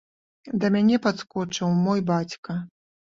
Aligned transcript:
Да 0.61 0.71
мяне 0.75 0.97
падскочыў 1.05 1.69
мой 1.85 1.99
бацька. 2.11 2.59